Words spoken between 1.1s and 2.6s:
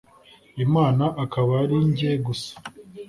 akaba arinjye gusa